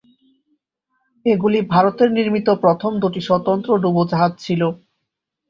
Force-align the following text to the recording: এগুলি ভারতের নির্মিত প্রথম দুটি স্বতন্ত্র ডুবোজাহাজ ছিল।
এগুলি 1.25 1.59
ভারতের 1.73 2.09
নির্মিত 2.17 2.47
প্রথম 2.63 2.91
দুটি 3.01 3.21
স্বতন্ত্র 3.27 3.69
ডুবোজাহাজ 3.83 4.31
ছিল। 4.45 4.61